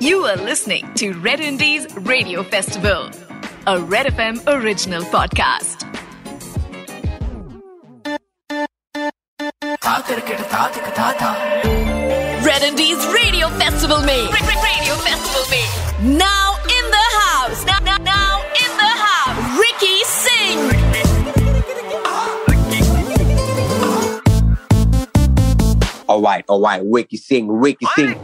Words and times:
You 0.00 0.24
are 0.26 0.36
listening 0.36 0.94
to 0.94 1.12
Red 1.14 1.40
Indies 1.40 1.84
Radio 1.96 2.44
Festival, 2.44 3.10
a 3.66 3.80
Red 3.80 4.06
FM 4.06 4.46
original 4.46 5.02
podcast. 5.02 5.82
Red 12.46 12.62
Indies 12.62 13.04
Radio 13.12 13.48
Festival 13.58 13.98
में 14.04 14.30
Radio 14.30 14.94
Festival 15.02 15.44
में 15.50 16.16
Now 16.16 16.54
in 16.62 16.84
the 16.94 17.06
house. 17.18 17.66
Now, 17.66 17.80
now, 17.80 17.98
now 17.98 18.40
in 18.54 18.70
the 18.78 18.92
house. 19.02 19.58
Ricky 19.58 20.04
Singh. 20.04 20.62
Alright 26.08 26.44
alright 26.48 26.82
Ricky 26.84 27.16
Singh 27.16 27.48
Ricky 27.50 27.86
Singh 27.96 28.14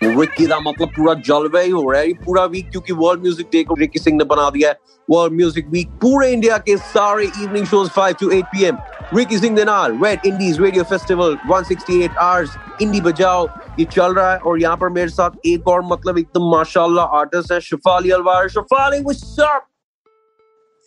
Ricky 0.00 0.46
का 0.46 0.58
मतलब 0.60 0.88
पूरा 0.88 1.14
जलवा 1.26 1.60
ही 1.60 1.70
हो 1.70 1.90
रहा 1.90 2.00
है 2.00 2.12
पूरा 2.24 2.44
वीक 2.52 2.70
क्योंकि 2.70 2.92
वर्ल्ड 2.92 3.22
म्यूज़िक 3.22 3.48
डे 3.52 3.62
को 3.64 3.74
रिकी 3.78 3.98
सिंह 3.98 4.16
ने 4.18 4.24
बना 4.24 4.48
दिया 4.50 4.68
है। 4.68 4.78
वर्ल्ड 5.08 5.34
म्यूज़िक 5.34 5.68
वीक 5.70 5.88
पूरे 6.02 6.30
इंडिया 6.32 6.58
के 6.58 6.76
सारे 6.76 7.24
evening 7.24 7.66
shows 7.66 7.90
5 7.98 8.18
to 8.20 8.30
8 8.30 8.44
PM 8.52 8.78
Ricky 9.14 9.38
Singh 9.38 9.56
के 9.56 9.64
नाल 9.64 9.98
red 10.04 10.26
indies 10.26 10.60
radio 10.60 10.84
festival 10.84 11.36
168 11.50 12.16
hours 12.18 12.56
indie 12.82 13.00
बजाओ 13.00 13.46
ये 13.78 13.84
चल 13.92 14.14
रहा 14.14 14.32
है 14.32 14.38
और 14.38 14.60
यहाँ 14.62 14.76
पर 14.76 14.88
मेरे 14.88 15.08
साथ 15.10 15.46
एक 15.46 15.68
और 15.68 15.82
मतलब 15.92 16.18
एकदम 16.18 16.50
माशाल्लाह 16.56 17.18
आर्टिस्ट 17.18 17.52
है 17.52 17.60
Shefali 17.60 18.10
Alwar 18.10 18.48
Shefali 18.48 19.00
what's 19.00 19.38
up 19.40 19.66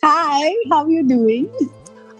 Hi, 0.02 0.48
how 0.70 0.78
are 0.78 0.90
you 0.90 1.02
doing? 1.10 1.46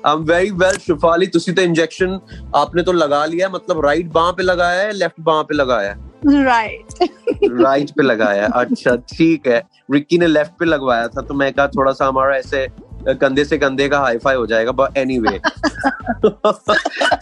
I 0.07 0.13
am 0.13 0.23
very 0.24 0.51
well 0.52 0.77
Shefali 0.79 1.27
तुसी 1.27 1.52
तो 1.52 1.63
इंजेक्शन 1.63 2.19
आपने 2.57 2.83
तो 2.83 2.93
लगा 2.93 3.24
लिया 3.27 3.49
मतलब 3.49 3.85
राइट 3.85 4.07
बाह 4.13 4.30
पे 4.33 4.43
लगाया 4.43 4.80
है 4.83 4.93
लेफ़्ट 4.93 5.21
बाह 5.21 5.43
पे 5.43 5.55
लगाया 5.55 5.91
है। 5.91 6.13
Right. 6.27 7.09
राइट 7.60 7.91
पे 7.91 8.02
लगाया। 8.02 8.46
अच्छा 8.46 8.95
ठीक 9.12 9.46
है। 9.46 9.62
रिक्की 9.93 10.18
ने 10.18 10.26
लेफ़्ट 10.26 10.52
पे 10.59 10.65
लगवाया 10.65 11.09
था 11.09 11.21
तो 11.21 11.35
मैं 11.35 11.52
कहा 11.52 11.66
थोड़ा 11.68 11.93
सा 11.93 12.07
हमारा 12.07 12.37
ऐसे 12.37 12.66
कंधे 13.09 13.45
से 13.45 13.59
कंधे 13.59 13.88
का 13.88 13.99
हाई 14.01 14.18
फाई 14.18 14.37
हो 14.37 14.46
जाएगा 14.46 14.73
बट 14.73 14.96
एनीवे 14.99 15.38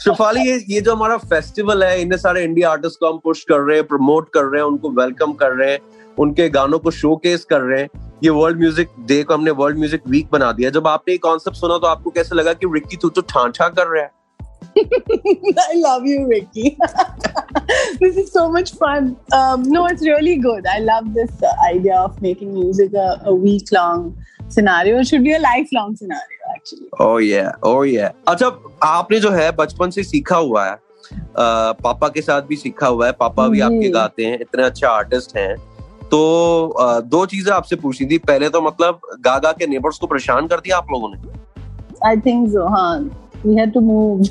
शिफाली 0.04 0.40
ये 0.48 0.56
ये 0.70 0.80
जो 0.80 0.94
हमारा 0.94 1.16
फेस्टिवल 1.32 1.84
है 1.84 2.00
इतने 2.02 2.18
सारे 2.18 2.44
इंडिया 2.44 2.70
आर्टिस्ट 2.70 3.00
को 3.00 3.12
हम 3.12 3.18
पुश 3.24 3.44
कर 3.48 3.58
रहे 3.58 3.76
हैं 3.76 3.86
प्रमोट 3.86 4.28
कर 4.34 4.44
रहे 4.44 4.60
हैं 4.60 4.68
उनको 4.68 4.90
वेलकम 5.00 5.32
कर 5.42 5.52
रहे 5.56 5.70
हैं 5.72 5.78
उनके 6.18 6.48
गानों 6.50 6.78
को 6.78 6.90
शोकेस 6.90 7.44
कर 7.50 7.60
रहे 7.60 7.80
हैं। 7.80 7.88
ये 8.24 8.30
वर्ल्ड 8.30 8.58
म्यूज़िक 8.58 8.88
डे 9.08 9.22
को 9.22 9.34
हमने 9.34 9.50
वर्ल्ड 9.50 9.78
म्यूज़िक 9.78 10.02
वीक 10.08 10.28
बना 10.32 10.52
दिया। 10.52 10.70
जब 10.70 10.86
आपने 10.88 11.12
ये 11.12 11.18
कॉन्सेप्ट 11.18 11.56
सुना 11.56 11.78
तो 11.78 11.86
आपको 11.86 12.10
कैसे 12.10 12.34
लगा 12.34 12.52
कि 12.52 12.66
रिक्की 12.74 12.96
तू 12.96 13.08
तो 13.08 13.20
ठाठा 13.20 13.68
कर 13.68 13.86
रहा 13.86 14.02
है? 14.02 14.10
I 15.62 15.74
love 15.76 16.04
you, 16.06 16.20
Ricky. 16.28 16.76
this 18.00 18.16
is 18.16 18.32
so 18.32 18.50
much 18.50 18.72
fun. 18.82 19.16
Um, 19.38 19.62
no, 19.76 19.86
it's 19.86 20.02
really 20.08 20.36
good. 20.36 20.66
I 20.66 20.78
love 20.80 21.12
this 21.14 21.30
uh, 21.42 21.52
idea 21.70 21.96
of 21.96 22.20
making 22.22 22.52
music 22.54 22.92
a, 22.94 23.20
a 23.24 23.34
week 23.34 23.72
long 23.72 24.16
scenario. 24.48 24.98
It 25.00 25.06
should 25.08 25.24
be 25.24 25.32
a 25.32 25.40
lifelong 25.40 25.96
scenario, 25.96 26.38
actually. 26.54 26.88
ओह 27.00 27.22
ये 27.24 27.44
ओह 27.72 27.86
ये 27.88 28.08
अच्छा 28.34 28.50
आपने 28.92 29.20
जो 29.26 29.30
है 29.40 29.50
बचपन 29.60 29.90
से 29.98 30.02
सीखा 30.12 30.36
हुआ 30.36 30.64
है 30.66 30.72
अ, 30.72 31.46
पापा 31.84 32.08
के 32.16 32.22
साथ 32.22 32.42
भी 32.52 32.56
सीखा 32.56 32.86
हुआ 32.86 33.06
है 33.06 33.12
पापा 33.20 33.46
भी 33.54 33.60
आपके 33.68 33.88
गाते 33.98 34.26
हैं 34.26 34.38
इतने 34.40 34.62
अच्छे 34.64 34.86
आर्टिस्ट 34.86 35.36
हैं 35.36 35.54
तो 36.10 36.20
अ, 36.80 37.00
दो 37.14 37.24
चीज़ें 37.34 37.52
आपसे 37.54 37.76
पूछनी 37.86 38.06
थी 38.10 38.18
पहले 38.30 38.48
तो 38.56 38.60
मतलब 38.68 39.00
गा 39.26 39.38
गा 39.46 39.52
के 39.60 39.66
नेबर्स 39.66 39.98
को 39.98 40.06
परेशान 40.06 40.46
कर 40.54 40.60
दिया 40.66 40.76
आप 40.76 40.92
लोगों 40.92 41.10
ने 41.14 41.40
I 42.10 42.16
think 42.22 42.48
so, 42.52 42.62
huh? 42.76 43.02
We 43.44 43.54
had 43.58 43.72
to 43.74 43.80
move. 43.80 44.28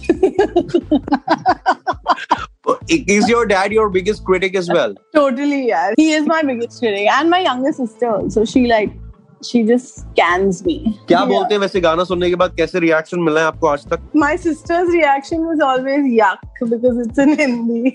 Is 2.89 3.31
your 3.31 3.45
dad 3.47 3.73
your 3.73 3.89
biggest 3.91 4.23
critic 4.31 4.55
as 4.55 4.71
well 4.71 4.95
totally, 5.19 5.61
yeah. 5.69 5.85
He 6.01 6.09
is 6.21 6.27
my 6.33 6.41
biggest 6.51 6.79
critic. 6.83 7.07
And 7.19 7.35
my 7.35 7.43
younger 7.45 7.73
sister 7.83 8.11
also. 8.15 8.43
She 8.53 8.61
like, 8.71 8.97
she 9.49 9.59
just 9.67 9.93
scans 9.99 10.57
me. 10.65 10.73
क्या 11.07 11.19
Yeah. 11.19 11.27
बोलते 11.29 11.53
हैं 11.53 11.59
वैसे 11.61 11.81
गाना 11.81 12.03
सुनने 12.09 12.29
के 12.29 12.35
बाद 12.41 12.55
कैसे 12.57 12.79
reaction 12.79 13.19
मिला 13.27 13.41
है 13.41 13.47
आपको 13.47 13.67
आज 13.67 13.85
तक 13.93 14.09
My 14.23 14.33
sister's 14.45 14.89
reaction 14.95 15.45
was 15.51 15.63
always 15.67 16.09
yuck 16.17 16.43
because 16.73 16.99
it's 17.05 17.21
in 17.25 17.31
Hindi. 17.39 17.93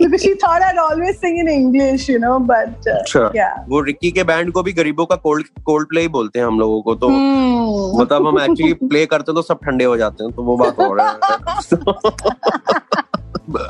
because 0.00 0.22
she 0.26 0.32
thought 0.42 0.62
I'd 0.66 0.80
always 0.82 1.18
sing 1.24 1.38
in 1.44 1.48
English, 1.54 2.08
you 2.12 2.18
know, 2.24 2.34
but 2.50 2.90
uh, 2.92 2.98
अच्छा 2.98 3.22
yeah. 3.38 3.54
वो 3.68 3.80
रिक्की 3.88 4.10
के 4.18 4.24
बैंड 4.32 4.52
को 4.58 4.62
भी 4.68 4.72
गरीबों 4.82 5.06
का 5.06 5.16
कोल्ड 5.28 5.46
कोल्ड 5.70 5.88
प्ले 5.88 6.00
ही 6.00 6.08
बोलते 6.18 6.38
हैं 6.38 6.46
हम 6.46 6.60
लोगों 6.60 6.80
को 6.82 6.94
तो 7.04 7.08
Hmm. 7.08 8.00
मतलब 8.00 8.26
हम 8.26 8.40
एक्चुअली 8.40 8.72
प्ले 8.92 9.04
करते 9.06 9.32
हैं 9.32 9.34
तो 9.36 9.42
सब 9.48 9.58
ठंडे 9.64 9.84
हो 9.84 9.96
जाते 9.96 10.24
हैं 10.24 10.32
तो 10.34 10.42
वो 10.42 10.56
बात 10.56 10.78
हो 10.80 10.92
रहा 10.94 11.08
है 11.08 12.80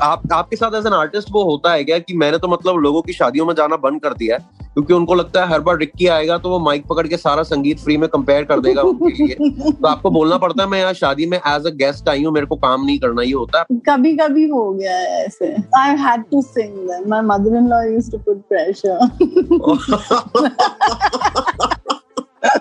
आप 0.01 0.21
आपके 0.33 0.55
साथ 0.55 0.75
एज 0.77 0.85
एन 0.87 0.93
आर्टिस्ट 0.93 1.27
वो 1.31 1.43
होता 1.43 1.71
है 1.71 1.83
क्या 1.83 1.99
कि 1.99 2.13
मैंने 2.17 2.37
तो 2.37 2.47
मतलब 2.47 2.77
लोगों 2.81 3.01
की 3.01 3.13
शादियों 3.13 3.45
में 3.45 3.53
जाना 3.55 3.75
बंद 3.77 4.01
कर 4.01 4.13
दिया 4.13 4.37
है? 4.37 4.57
क्योंकि 4.73 4.93
उनको 4.93 5.15
लगता 5.15 5.43
है 5.43 5.51
हर 5.51 5.59
बार 5.59 5.77
रिक्की 5.77 6.07
आएगा 6.07 6.37
तो 6.37 6.49
वो 6.49 6.59
माइक 6.59 6.85
पकड़ 6.89 7.07
के 7.07 7.17
सारा 7.17 7.43
संगीत 7.43 7.79
फ्री 7.79 7.97
में 7.97 8.07
कंपेयर 8.09 8.43
कर 8.45 8.59
देगा 8.61 8.81
उनके 8.81 9.25
लिए। 9.25 9.35
तो 9.71 9.87
आपको 9.87 10.09
बोलना 10.11 10.37
पड़ता 10.37 10.63
है 10.63 10.69
मैं 10.69 10.79
यहाँ 10.79 10.93
शादी 10.93 11.25
में 11.25 11.37
एज 11.37 11.65
अ 11.67 11.69
गेस्ट 11.79 12.09
आई 12.09 12.23
हूँ 12.23 12.33
मेरे 12.33 12.45
को 12.45 12.55
काम 12.57 12.85
नहीं 12.85 12.99
करना 12.99 13.21
ये 13.21 13.33
होता 13.33 13.59
है? 13.59 13.65
कभी 13.89 14.15
कभी 14.17 14.47
हो 14.49 14.71
गया 14.73 14.97
है 14.97 15.25
ऐसे। 15.25 15.55
Had 15.99 16.21
to 16.31 16.41
sing 16.43 16.75
them. 16.89 17.07
My 17.11 17.19
mother-in-law 17.29 17.81
used 17.87 18.11
to 18.13 18.19
put 18.27 18.37
pressure. 18.51 18.99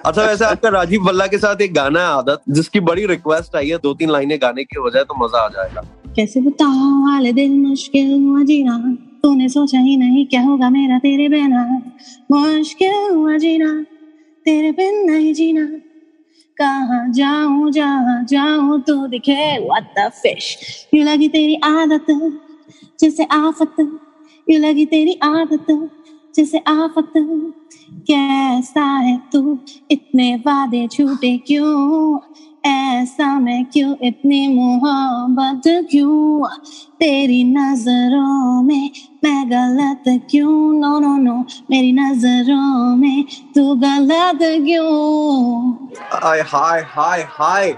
अच्छा 0.05 0.23
वैसे 0.23 0.45
आपका 0.45 0.69
राजीव 0.69 1.03
भल्ला 1.05 1.27
के 1.27 1.39
साथ 1.39 1.61
एक 1.63 1.75
गाना 1.75 2.01
है 2.01 2.07
आदत 2.07 2.41
जिसकी 2.49 2.81
बड़ी 2.89 3.07
रिक्वेस्ट 3.07 3.57
आई 3.57 3.69
है 3.69 3.77
दो 3.83 3.93
तीन 3.95 4.11
लाइनें 4.11 4.39
गाने 4.43 4.65
की 4.65 4.79
हो 4.81 4.91
जाए 4.91 5.05
तो 5.05 5.15
मज़ा 5.25 5.39
आ 5.39 5.49
जाएगा। 5.49 5.83
कैसे 6.17 6.41
बताओ 6.41 7.07
वाले 7.07 7.33
दिन 7.33 7.67
मुश्किल 7.67 8.25
हुआ 8.25 8.43
जीना? 8.43 8.97
तूने 9.23 9.49
सोचा 9.49 9.79
ही 9.79 9.97
नहीं 9.97 10.27
क्या 10.27 10.43
होगा 10.43 10.71
मेरा 10.71 10.99
तेरे 10.99 11.29
बिना। 11.29 11.83
मुश्किल 12.33 13.15
हुआ 13.15 13.37
जीना, 13.37 13.83
तेरे 14.45 14.73
बिन 14.73 15.11
नहीं 15.11 15.35
जीना। 15.35 15.67
कहाँ 16.57 17.13
जाऊँ, 17.13 17.71
जहाँ 17.71 18.25
जाऊँ 18.25 18.81
तू 18.81 19.07
दिखे। 19.07 19.69
What 19.69 19.83
the 19.83 20.09
fish? 20.09 20.45
यूँ 20.95 21.05
लगी 21.05 21.29
तेरी 21.29 21.55
आदत, 21.55 22.41
जैसे 23.01 23.25
आफत। 23.25 24.01
यू 24.51 24.59
लगी 24.59 24.87
तेरी 24.87 25.19
आदत, 25.23 25.91
जैसे 26.37 26.59
आफत। 26.59 27.13
कैसा 27.91 28.85
है 28.85 29.21
तू? 29.33 29.59
इतने 29.91 30.37
वादे 30.37 30.89
झूठे 30.89 31.39
क्यों? 31.39 32.19
ऐसा 32.65 33.27
मैं 33.41 33.65
क्यों 33.65 33.95
इतनी 34.03 34.47
मोहब्बत 34.49 35.63
क्यों? 35.91 36.47
तेरी 37.01 37.43
नज़रों 37.45 38.63
में 38.63 38.91
मैं 39.25 39.51
गलत 39.51 40.05
क्यों? 40.31 40.51
नो 40.81 40.99
नो 41.01 41.17
नो 41.23 41.37
मेरी 41.71 41.93
नज़रों 41.93 42.97
में 42.97 43.25
तू 43.55 43.75
गलत 43.85 44.39
क्यों? 44.65 45.73
हाय 46.15 46.41
हाय 46.55 46.83
हाय 46.89 47.27
हाय। 47.31 47.75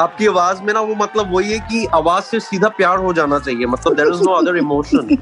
आपकी 0.00 0.26
आवाज़ 0.26 0.62
में 0.62 0.72
ना 0.74 0.80
वो 0.80 0.94
मतलब 0.94 1.34
वही 1.34 1.50
है 1.52 1.58
कि 1.60 1.84
आवाज़ 1.94 2.24
से 2.24 2.38
सीधा 2.40 2.68
प्यार 2.76 2.98
हो 2.98 3.12
जाना 3.12 3.38
चाहिए 3.38 3.66
मतलब 3.66 3.96
there 3.96 4.08
is 4.08 4.22
no 4.22 4.32
other 4.34 4.56
emotion 4.58 5.16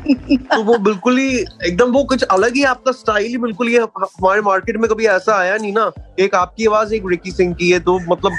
तो 0.53 0.63
वो 0.65 0.77
बिल्कुल 0.79 1.19
ही 1.19 1.29
एकदम 1.39 1.91
वो 1.93 2.03
कुछ 2.05 2.23
अलग 2.23 2.57
ही 2.57 2.63
आपका 2.65 2.93
स्टाइल 2.93 3.27
ही 3.27 3.37
बिल्कुल 3.39 3.69
ही, 3.69 3.77
हमारे 3.77 4.41
मार्केट 4.43 4.77
में 4.81 4.89
कभी 4.91 5.07
ऐसा 5.07 5.37
आया 5.39 5.57
नहीं 5.57 5.73
ना, 5.73 5.91
एक 6.19 6.35
आपकी 6.35 6.67
आवाज़ 6.67 6.95
एक 6.95 7.03
रिकी 7.11 7.31
सिंह 7.31 7.55
की 7.55 7.71
है 7.71 7.81
तो 7.81 7.99
मतलब 8.13 8.33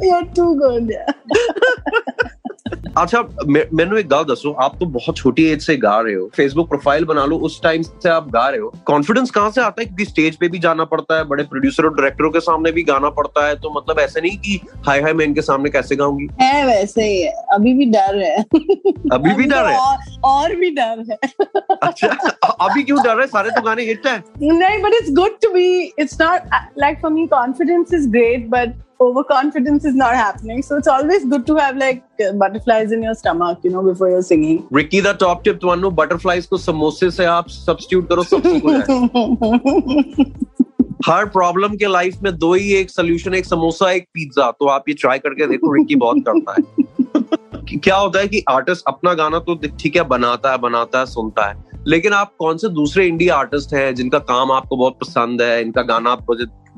You're 0.00 0.26
too 0.26 0.56
good. 0.58 0.90
अच्छा 2.98 3.22
मैं- 3.46 3.72
मैंने 3.74 4.00
एक 4.00 4.08
गल 4.08 4.34
दसो 4.34 4.52
आप 4.52 4.76
तो 4.80 4.86
बहुत 4.86 5.16
छोटी 5.16 5.44
एज 5.44 5.62
से 5.62 5.76
गा 5.76 6.00
रहे 6.00 6.14
हो। 6.14 6.30
फेसबुक 6.36 6.68
प्रोफ़ाइल 6.68 7.04
बना 7.04 7.24
लो 7.24 7.36
उस 7.36 7.62
टाइम 7.62 7.82
से 7.82 8.08
आप 8.08 8.30
गा 8.30 8.48
रहे 8.48 8.60
हो। 8.60 8.72
कॉन्फिडेंस 8.84 9.30
कहाँ 9.30 9.50
से 9.50 9.60
आता 9.60 9.82
है? 9.82 9.84
क्योंकि 9.84 10.04
स्टेज 10.04 10.36
पे 10.36 10.48
भी 10.48 10.58
जाना 10.58 10.84
पड़ता 10.84 11.18
है 11.18 11.24
बड़े 11.24 11.44
प्रोड्यूसर 11.44 11.84
और 11.84 11.94
डायरेक्टरों 11.94 12.30
के 12.30 12.40
सामने 12.40 12.72
भी 12.72 12.82
गाना 12.82 13.08
पड़ता 13.08 13.46
है 13.46 13.54
तो 13.54 13.80
मतलब 13.80 13.98
ऐसे 13.98 14.20
नहीं 14.20 14.38
की 14.38 14.60
हाय 14.86 15.00
हाय 15.00 15.12
मैं 15.12 15.24
इनके 15.24 15.42
सामने 15.42 15.70
कैसे 15.70 15.96
गाऊँगी? 15.96 16.28
है 16.40 16.66
वैसे 16.66 17.04
ही 17.04 17.22
है 17.22 17.32
अभी 17.32 17.74
भी 17.74 17.86
डर 17.86 18.22
है। 18.22 18.36
अभी 19.12 19.34
भी 19.34 19.44
डर 19.44 19.66
है? 19.66 19.78
और, 20.24 20.56
भी 20.56 20.70
डर 20.70 21.04
है। 21.10 21.18
अच्छा 21.82 22.08
अभी 22.60 22.82
क्यों 22.82 23.02
डर 23.02 23.20
है? 23.20 23.26
सारे 23.26 23.50
तो 23.50 23.62
गाने 23.62 23.82
हिट 23.82 24.06
है। 24.06 24.22
but 24.82 24.92
it's 24.92 25.12
good 25.18 25.32
to 25.44 25.56
be. 25.56 25.86
It's 26.00 26.20
not 26.20 26.40
uh, 26.40 26.64
like 26.82 27.00
for 27.00 27.10
me, 27.16 27.28
confidence 27.28 27.94
is 27.98 28.06
great, 28.16 28.48
but 28.54 28.91
overconfidence 29.04 29.84
is 29.84 29.94
not 29.94 30.14
happening. 30.14 30.62
So 30.62 30.76
it's 30.76 30.88
always 30.88 31.24
good 31.24 31.46
to 31.46 31.56
have 31.56 31.76
like 31.76 32.02
butterflies 32.44 32.92
in 32.92 33.02
your 33.02 33.14
stomach, 33.14 33.58
you 33.62 33.70
know, 33.70 33.82
before 33.82 34.10
you're 34.10 34.22
singing. 34.22 34.66
Ricky 34.70 35.00
the 35.00 35.14
top 35.14 35.44
tip 35.44 35.60
to 35.60 35.66
तो 35.66 35.94
butterflies 35.94 36.46
ko 36.46 36.56
samosa 36.56 37.12
se 37.12 37.24
aap 37.24 37.50
substitute 37.50 38.08
करो 38.08 38.24
सबसे 38.32 38.60
हर 41.06 41.24
problem 41.26 41.76
के 41.76 41.86
life 41.86 42.22
में 42.22 42.36
दो 42.38 42.52
ही 42.54 42.72
एक 42.74 42.90
solution 42.90 43.34
एक 43.34 43.46
समोसा 43.46 43.90
एक 43.92 44.06
pizza 44.14 44.50
तो 44.60 44.66
आप 44.74 44.88
ये 44.88 44.94
ट्राई 45.00 45.18
करके 45.18 45.46
देखो 45.46 45.72
रिक्की 45.74 45.96
बहुत 46.02 46.24
करता 46.28 46.54
है 46.58 47.78
क्या 47.78 47.96
होता 47.96 48.18
है 48.18 48.28
कि 48.28 48.42
आर्टिस्ट 48.50 48.84
अपना 48.88 49.14
गाना 49.14 49.38
तो 49.48 49.54
ठीक 49.80 49.96
है 49.96 50.02
बनाता 50.08 50.50
है 50.52 50.58
बनाता 50.58 50.98
है 50.98 51.06
सुनता 51.06 51.46
है 51.48 51.71
लेकिन 51.88 52.12
आप 52.12 52.32
कौन 52.38 52.56
से 52.56 52.68
दूसरे 52.70 53.06
इंडिया 53.06 53.36
आर्टिस्ट 53.36 53.72
हैं 53.74 53.94
जिनका 53.94 54.18
काम 54.26 54.50
आपको 54.52 54.76
बहुत 54.76 54.98
पसंद 55.00 55.42
है? 55.42 55.60
इनका 55.62 55.82
गाना 55.82 56.10
आप 56.10 56.26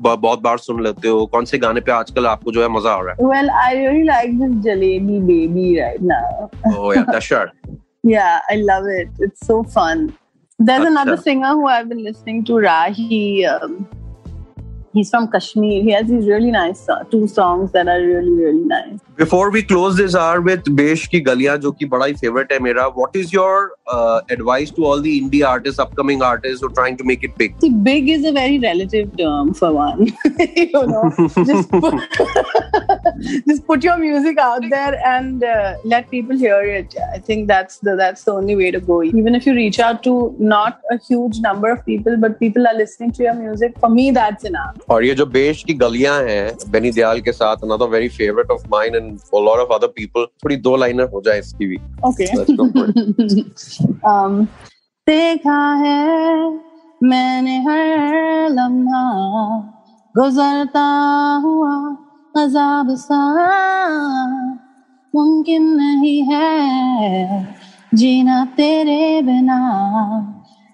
बहुत 0.01 0.41
बार 0.41 0.57
सुन 0.57 0.81
लेते 0.83 1.07
हो। 1.07 1.25
कौन 1.25 1.45
से 1.45 1.57
गाने 1.57 1.81
पे 1.81 1.91
आजकल 1.91 2.25
आपको 2.27 2.51
जो 2.51 2.61
है 2.61 2.67
मज़ा 2.69 2.91
आ 2.91 3.01
रहा 3.01 3.13
है? 3.13 3.27
Well 3.27 3.49
I 3.49 3.75
really 3.77 4.03
like 4.03 4.39
this 4.39 4.61
jalebi 4.63 5.19
baby 5.21 5.75
right 5.79 6.01
now 6.01 6.45
oh 6.73 6.95
yeah 6.95 7.01
that's 7.01 7.25
shot 7.25 7.77
yeah 8.05 8.25
I 8.51 8.61
love 8.61 8.89
it 8.91 9.23
it's 9.23 9.47
so 9.47 9.61
fun 9.75 10.05
there 10.59 10.81
is 10.81 10.87
another 10.87 11.15
singer 11.15 11.49
who 11.49 11.67
I 11.67 11.77
have 11.77 11.87
been 11.87 11.99
listening 11.99 12.45
to 12.45 12.57
Rahi 12.59 13.03
he 13.05 13.21
is 14.99 15.09
from 15.09 15.25
Kashmir 15.35 15.81
he 15.83 15.91
has 15.91 16.11
this 16.13 16.25
really 16.25 16.51
nice 16.51 16.85
two 17.11 17.25
songs 17.27 17.71
that 17.71 17.87
are 17.87 17.99
really 18.01 18.37
really 18.43 18.63
nice 18.65 18.99
Before 19.16 19.50
we 19.50 19.62
close 19.62 19.96
this 19.96 20.14
hour 20.14 20.40
with 20.40 20.64
Besh 20.76 21.06
ki 21.08 21.22
Galiyan, 21.24 21.58
जो 21.58 21.72
कि 21.72 21.86
बड़ा 21.88 22.06
ही 22.06 22.14
favorite 22.20 22.52
है 22.52 22.58
मेरा, 22.58 22.86
what 22.94 23.14
is 23.14 23.32
your 23.32 23.72
uh, 23.86 24.20
advice 24.30 24.70
to 24.70 24.84
all 24.84 25.00
the 25.00 25.20
indie 25.20 25.46
artists, 25.46 25.78
upcoming 25.78 26.22
artists 26.22 26.60
who 26.60 26.68
are 26.68 26.74
trying 26.74 26.96
to 26.96 27.04
make 27.04 27.24
it 27.24 27.36
big? 27.36 27.54
See, 27.60 27.70
big 27.70 28.08
is 28.08 28.24
a 28.24 28.32
very 28.32 28.58
relative 28.58 29.16
term 29.16 29.52
for 29.54 29.72
one. 29.72 30.06
you 30.56 30.86
know, 30.86 31.12
just 31.50 31.70
put, 31.70 31.94
just 33.48 33.66
put 33.66 33.84
your 33.84 33.98
music 33.98 34.38
out 34.38 34.62
there 34.70 35.00
and 35.06 35.44
uh, 35.44 35.76
let 35.84 36.10
people 36.10 36.36
hear 36.36 36.62
it. 36.62 36.94
I 37.14 37.18
think 37.18 37.48
that's 37.48 37.78
the 37.78 37.96
that's 37.96 38.24
the 38.24 38.32
only 38.32 38.56
way 38.56 38.70
to 38.70 38.80
go. 38.80 39.02
Even 39.02 39.34
if 39.34 39.46
you 39.46 39.54
reach 39.54 39.80
out 39.80 40.02
to 40.04 40.34
not 40.38 40.80
a 40.90 40.98
huge 40.98 41.40
number 41.40 41.70
of 41.70 41.84
people, 41.84 42.16
but 42.16 42.38
people 42.38 42.66
are 42.66 42.74
listening 42.74 43.12
to 43.12 43.22
your 43.22 43.34
music, 43.34 43.78
for 43.78 43.88
me 43.88 44.10
that's 44.10 44.44
enough. 44.44 44.76
और 44.88 45.04
ये 45.04 45.14
जो 45.14 45.26
बेश 45.26 45.62
की 45.64 45.74
गलियां 45.84 46.16
हैं 46.28 46.70
बेनी 46.70 46.90
दयाल 46.90 47.20
के 47.20 47.32
साथ 47.32 47.68
another 47.68 47.86
very 47.86 48.08
favorite 48.08 48.50
of 48.50 48.68
mine 48.74 48.94
and 48.94 49.03
for 49.13 49.41
a 49.41 49.45
lot 49.45 49.59
of 49.59 49.67
other 49.67 49.87
people 49.87 50.25
थोड़ी 50.25 50.55
दो 50.55 50.75
लाइनर 50.75 51.03
हो 51.03 51.21
जाए 51.21 51.39
इसकी 51.39 51.65
भी। 51.65 51.77
Go 51.77 52.65
um, 54.09 54.45
देखा 55.07 55.73
है 55.73 56.35
मैंने 57.03 57.59
हर 57.59 58.49
लम्हा 58.49 59.11
गुजरता 60.17 60.85
हुआ 61.43 61.97
अजाब 62.43 62.95
सा। 62.95 63.43
मुमकिन 65.15 65.63
नहीं 65.63 66.23
है 66.23 67.55
जीना 67.93 68.45
तेरे 68.45 69.21
बिना। 69.21 69.61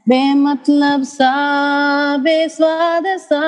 बेमतलब 0.10 1.04
सा 1.04 1.34
बेस्वाद 2.18 3.04
सा। 3.08 3.42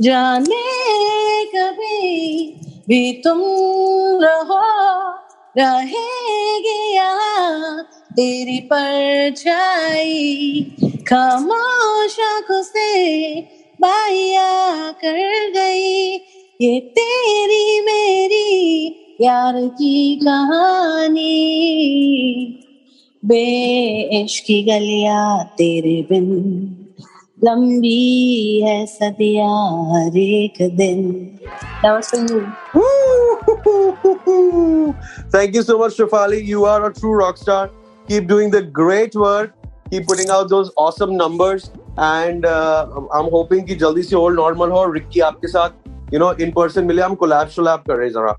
जाने 0.00 0.64
कभी 1.44 2.60
भी 2.88 3.12
तुम 3.12 3.40
रहो, 4.22 4.60
रहेगी 5.58 6.94
यहाँ 6.94 7.82
तेरी 8.16 8.58
परछाई 8.72 10.62
खामोश 11.08 12.18
आँखों 12.20 12.62
से 12.62 13.40
बाया 13.80 14.92
कर 14.92 15.50
गई, 15.50 16.14
ये 16.60 16.80
तेरी 16.80 17.80
मेरी 17.80 19.16
यार 19.20 19.60
की 19.68 20.16
कहानी। 20.16 21.34
बेश 23.22 24.38
की 24.40 24.62
गलिया 24.62 25.42
तेरे 25.58 26.00
बिन 26.02 26.26
लंबी 27.44 28.60
है 28.62 28.86
सदिया 28.86 29.48
हर 29.90 30.16
एक 30.18 30.56
दिन. 30.76 31.00
Thank 35.30 35.54
you 35.54 35.62
so 35.62 35.78
much, 35.78 35.96
Shafali. 35.96 36.44
You 36.44 36.64
are 36.64 36.86
a 36.86 36.92
true 36.92 37.14
rock 37.14 37.36
star. 37.36 37.70
Keep 38.08 38.26
doing 38.26 38.50
the 38.50 38.62
great 38.62 39.14
work. 39.14 39.52
Keep 39.90 40.08
putting 40.08 40.30
out 40.30 40.48
those 40.48 40.72
awesome 40.76 41.16
numbers. 41.16 41.70
And 41.98 42.44
uh, 42.44 42.86
I'm 43.18 43.30
hoping 43.36 43.64
कि 43.66 43.74
जल्दी 43.84 44.02
से 44.02 44.16
all 44.16 44.34
normal 44.40 44.70
हो 44.70 44.84
रिक्की 44.92 45.20
आपके 45.30 45.48
साथ 45.48 45.70
you 46.12 46.18
know 46.22 46.30
in 46.44 46.52
person 46.58 46.86
मिले 46.90 47.02
हम 47.02 47.16
collab 47.22 47.48
शोलैब 47.56 47.80
कर 47.88 47.96
रहे 47.96 48.06
हैं 48.06 48.14
जरा 48.14 48.34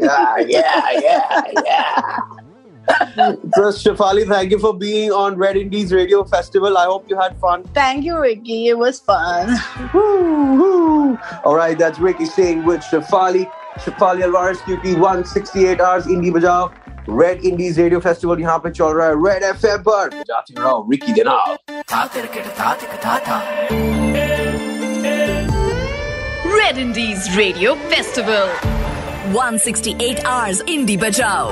yeah 0.00 0.36
yeah 0.48 0.82
yeah 1.04 1.42
yeah 1.66 1.79
so 3.55 3.63
Shafali 3.81 4.27
thank 4.27 4.51
you 4.51 4.59
for 4.59 4.73
being 4.73 5.11
on 5.11 5.35
Red 5.35 5.57
Indies 5.57 5.93
Radio 5.93 6.23
Festival 6.23 6.77
I 6.77 6.85
hope 6.85 7.09
you 7.09 7.19
had 7.19 7.37
fun 7.39 7.63
Thank 7.73 8.05
you, 8.05 8.19
Ricky. 8.19 8.67
It 8.67 8.77
was 8.77 8.99
fun. 8.99 9.49
Woo-hoo. 9.93 11.17
All 11.43 11.55
right, 11.55 11.77
that's 11.77 11.99
Ricky 11.99 12.25
Singh 12.25 12.65
with 12.65 12.81
Shafali. 12.81 13.45
Shafali 13.85 14.23
Alvarez 14.23 14.61
क्योंकि 14.67 14.95
168 14.99 15.81
hours 15.81 16.07
indie 16.07 16.31
बजाओ 16.31 16.69
Red 17.07 17.43
Indies 17.51 17.77
Radio 17.77 17.99
Festival 17.99 18.39
यहाँ 18.41 18.57
पे 18.59 18.71
चल 18.71 18.93
रहा 18.99 19.07
है 19.07 19.15
Red 19.25 19.43
FM 19.55 19.83
पर 19.89 20.09
बजाते 20.19 20.53
रहो 20.59 20.87
रिकी 20.91 21.13
देना 21.13 21.35
Red 26.59 26.77
Indies 26.77 27.27
Radio 27.37 27.75
Festival. 27.91 28.47
168 29.33 30.23
hours 30.25 30.61
Indie 30.63 30.97
Bajao. 30.97 31.51